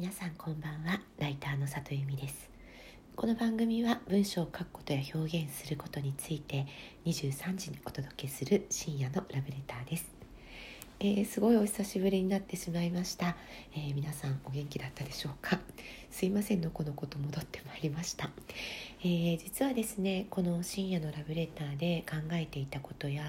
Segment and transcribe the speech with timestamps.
[0.00, 0.98] 皆さんこんばんは。
[1.18, 2.48] ライターの里由美です。
[3.14, 6.66] この番組は文章を書くことや表現することについて
[7.04, 10.19] 23時にお届けする深夜のラブレターです。
[11.02, 13.34] えー、すごいお久しぶりになってしまいました、
[13.74, 15.58] えー、皆さんお元気だったでしょうか？
[16.10, 18.28] すいませんのこのこと戻ってまいりました、
[19.00, 23.22] えー、実はですねこの深夜のラブレターで考えていたことや、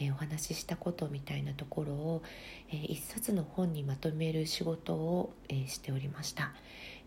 [0.00, 2.22] えお話ししたことみたいなところを、
[2.72, 6.52] え一冊の本にまとめる仕事を、えしておりました、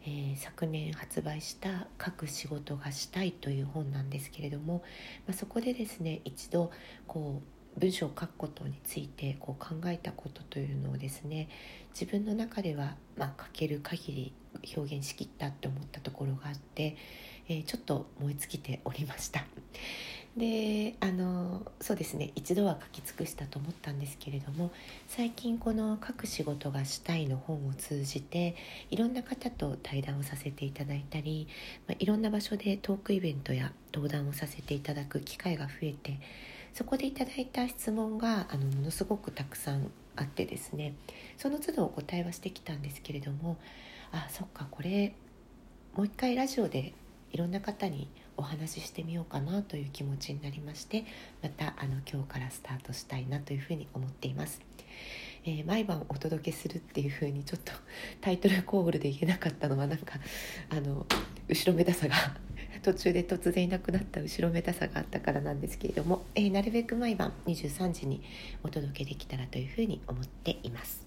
[0.05, 4.83] え昨年発売した「書く仕事がしたい」という本なんですけれども、
[5.25, 6.69] まあ、そこでですね一度
[7.07, 11.49] こう文章を書くことについてこう考えたことというのをですね
[11.93, 14.33] 自分の中では、まあ、書ける限り
[14.75, 16.95] 表現しきったって思ったところがあって、
[17.47, 19.45] えー、ちょっと燃え尽きておりました。
[20.37, 24.71] であのそうですね一度は書き尽くしたと思ったんですけれども
[25.09, 28.55] 最近この「書く仕事がしたい」の本を通じて
[28.89, 31.49] いろんな方と対談をさせていただいたり、
[31.85, 36.17] まあ、いろんな場所でトークイベントや登壇をさせていただく機会が増えて
[36.73, 40.93] そこでいただいた質問があのものすごくたくさんあってですね
[41.37, 43.57] その都度お答えはしてきたんですけれども
[44.11, 45.13] あそっかこれ
[45.95, 46.93] もう一回ラジオで
[47.31, 51.05] いろんな方にお話ししてみようかなという気持ちになりまして
[51.41, 54.61] またあの今日からスタートしたいなというふうに思っています。
[55.43, 57.71] えー、毎晩お届けするっていうふうにちょっと
[58.19, 60.19] タイトルコールで言えなかったのはなんか
[60.69, 61.05] あの
[61.47, 62.15] 後ろめたさが
[62.83, 68.21] 途中で突然いなくなった後ろめたさがあったからなんですけれども、えー、なるべく毎晩23時に
[68.63, 71.05] お届けできたらというふうに思っています。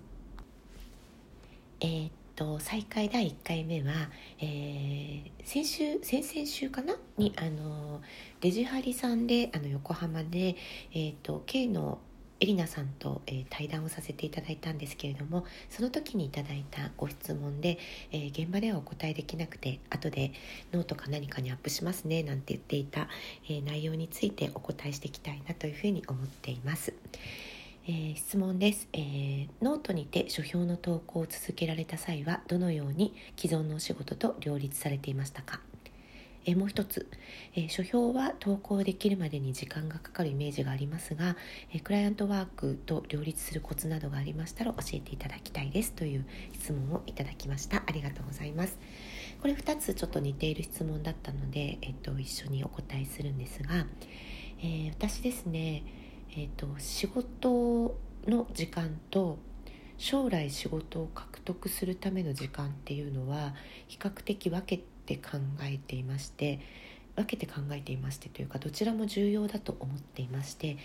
[1.80, 3.92] えー、っと再開第1回目は、
[4.40, 6.96] えー、先週先々週かな？
[7.18, 8.00] にあの
[8.40, 10.56] デジハリさんであの横浜で、
[10.92, 11.98] えー、っと K の
[12.44, 17.78] エリナさんと、えー、対談をさせていただいたんですけれどもその時にいただいたご質問で、
[18.12, 20.30] えー、現場ではお答えできなくて後で
[20.70, 23.08] ノートか何かにアップしますねなんて言っていた、
[23.48, 26.92] えー、内容についてお答えしていきたいなというふうに思っています。
[27.86, 35.60] えー、質問です、えー、ノートにて書評の投稿を続けられた際はどのように既存のお仕事と両立されていましたか？
[36.46, 37.08] えもう一つ、
[37.54, 41.36] え書評は投稿できるまでに時間がかかるイメージがありますが、
[41.72, 47.82] えクライアントワークと両立するコツなどがありましたら教えていただきたいですという質問をいただきました。
[47.86, 48.78] ありがとうございます。
[49.40, 53.86] これ2つちょっと似ている質問だったので、えっと、一緒にお答えするんですが、
[54.60, 55.84] えー、私ですね、
[56.36, 59.38] えっと、仕事の時間と
[59.98, 63.54] 将来仕事を獲得するための時間っていうのは
[63.86, 66.60] 比較的分けてて考えていまして
[67.16, 70.76] 分けて考えていましてというかどちらも重要だと思っていまして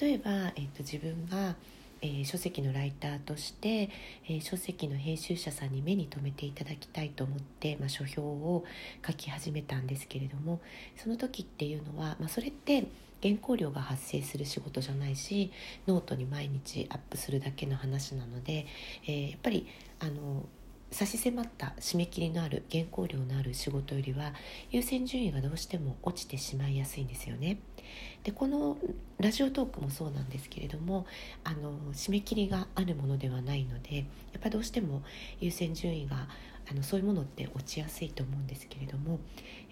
[0.00, 1.54] 例えば、えーと、自分が、
[2.02, 3.90] えー、書籍のライターとして、
[4.28, 8.64] えー、書籍の編集者さんに目に留めていただきたいと思って、まあ、書評を
[9.06, 10.60] 書き始めたんですけれども
[10.96, 12.86] その時っていうのは、まあ、それって
[13.22, 15.50] 原稿料が発生する仕事じゃないし
[15.86, 18.66] ノートに毎日アップするだけの話なので、
[19.06, 19.66] えー、やっぱり
[20.00, 20.44] あの
[20.90, 24.32] 差し迫った締め切りのある原稿料のある仕事よりは
[24.70, 27.58] 優先順位がどうしても落ちてしまいやすいんですよね。
[28.24, 28.78] でこの
[29.18, 31.06] ラジオトークもそうなんですけれども
[31.44, 34.06] あの締め切りがあるものではないのでやっ
[34.40, 35.02] ぱどうしても
[35.40, 36.28] 優先順位が
[36.70, 39.20] あのそういうものって落ちやすいと思うんですけれども、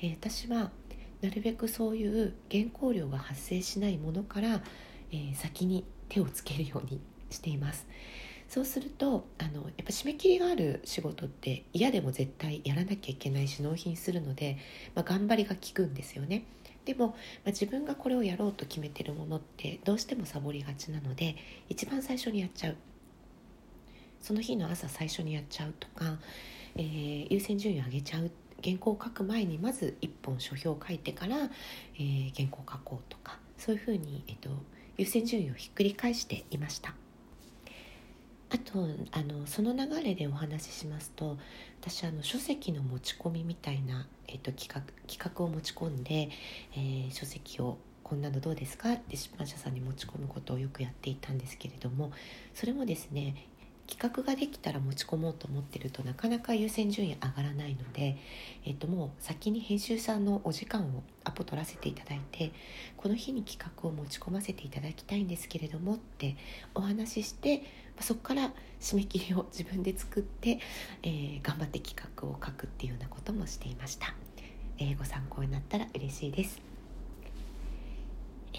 [0.01, 0.71] えー、私は
[1.23, 4.63] なるべくそういう原稿料が発生しないものから、
[5.11, 7.01] えー、先に手をつけるように
[7.31, 7.87] しています。
[8.49, 14.57] そうするとあのやっぱ締め切りがある仕事って嫌でも絶対やらなきゃいけないし納品するので、
[14.95, 16.45] まあ、頑張りが効くんですよね。
[16.85, 21.35] でも、まあ、自分がこれをやろうと決めてるものってどうしてもサボりがちなので
[21.69, 22.77] 一番最初にやっちゃう
[24.21, 26.19] その日の朝最初にやっちゃうとか、
[26.77, 28.31] えー、優先順位を上げちゃう
[28.63, 31.37] 原稿を書く前にまず1本書評を書いてから、
[31.97, 34.51] えー、原稿を書こうとかそういうふうに、えっと、
[34.97, 36.95] 優先順位をひっくり返していました。
[38.67, 41.39] とあのその流れでお話ししますと
[41.81, 46.31] 私あの書籍の持ち込みみたいな、えっと、企画企画を持ち込んで、
[46.75, 48.93] えー、書籍をこんなのどうですか？
[48.93, 52.13] って出版社さんに持ち込むことをよくやっていたんですけれども
[52.55, 53.35] それもですね
[53.89, 58.17] 企画ができたら持ち込もうと思ってるとなかなか優先順位上がらないので、
[58.65, 62.53] えっと、もう先に編集さんのお時間をアポ取らせていただいて
[62.97, 66.37] この日に企画を持ち込ませていただきたいんですけれどもって
[66.75, 67.63] お話しして
[68.01, 70.59] そこから締め切りを自分で作って、
[71.03, 74.15] えー、頑張って企画を書くっていうようなこともしていました、
[74.79, 76.61] えー、ご参考になったら嬉しいです、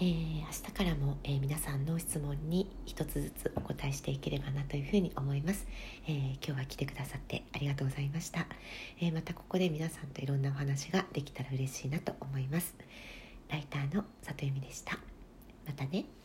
[0.00, 5.66] ー、明日からも、えー、皆さんの質問に一つずつお答えしていければなというふうに思います、
[6.06, 8.46] えー、今日は来てくださってありがとうございました、
[9.00, 12.76] えまたここで皆さんといろんなお話ができたら嬉しいなと思います。
[13.48, 14.98] ライターの里由美でした。
[15.66, 16.17] またね。